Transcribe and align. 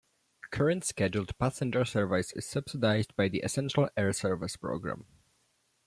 Current 0.49 0.83
scheduled 0.83 1.37
passenger 1.37 1.85
service 1.85 2.31
is 2.33 2.43
subsidized 2.47 3.15
by 3.15 3.27
the 3.27 3.41
Essential 3.41 3.87
Air 3.95 4.13
Service 4.13 4.55
program. 4.55 5.05